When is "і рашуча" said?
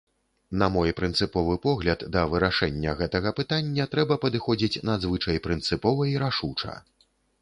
6.15-6.73